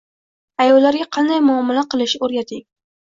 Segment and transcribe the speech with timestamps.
[0.63, 2.65] Ayollarga qanday muomala qilish o'rgating.